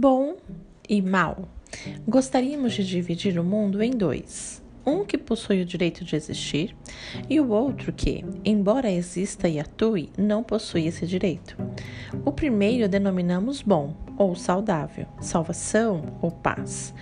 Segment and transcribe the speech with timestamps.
[0.00, 0.36] Bom
[0.88, 1.48] e mal.
[2.06, 4.62] Gostaríamos de dividir o mundo em dois.
[4.86, 6.72] Um que possui o direito de existir
[7.28, 11.56] e o outro que, embora exista e atue, não possui esse direito.
[12.24, 16.94] O primeiro denominamos bom ou saudável, salvação ou paz.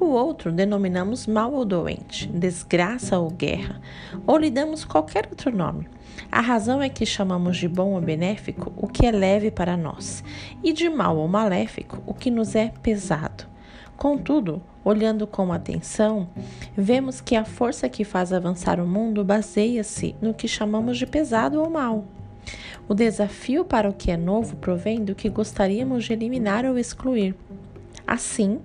[0.00, 3.80] O outro denominamos mal ou doente, desgraça ou guerra,
[4.26, 5.88] ou lhe damos qualquer outro nome.
[6.32, 10.24] A razão é que chamamos de bom ou benéfico o que é leve para nós,
[10.62, 13.46] e de mal ou maléfico o que nos é pesado.
[13.96, 16.28] Contudo, olhando com atenção,
[16.76, 21.60] vemos que a força que faz avançar o mundo baseia-se no que chamamos de pesado
[21.60, 22.04] ou mal.
[22.86, 27.34] O desafio para o que é novo provém do que gostaríamos de eliminar ou excluir.
[28.06, 28.60] Assim,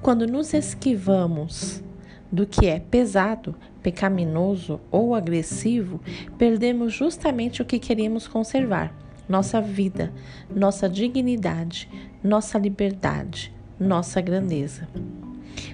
[0.00, 1.82] quando nos esquivamos
[2.30, 6.00] do que é pesado, pecaminoso ou agressivo,
[6.38, 8.94] perdemos justamente o que queremos conservar:
[9.28, 10.12] nossa vida,
[10.54, 11.88] nossa dignidade,
[12.22, 14.88] nossa liberdade, nossa grandeza.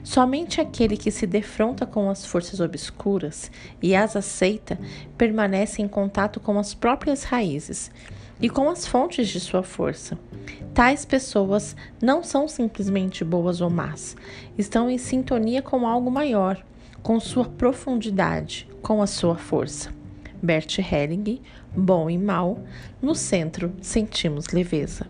[0.02, 4.78] Somente aquele que se defronta com as forças obscuras e as aceita
[5.16, 7.90] permanece em contato com as próprias raízes
[8.40, 10.18] e com as fontes de sua força.
[10.74, 14.16] Tais pessoas não são simplesmente boas ou más,
[14.58, 16.62] estão em sintonia com algo maior,
[17.02, 19.90] com sua profundidade, com a sua força.
[20.42, 21.40] Bert Helling,
[21.74, 22.58] Bom e Mal,
[23.00, 25.06] no centro sentimos leveza.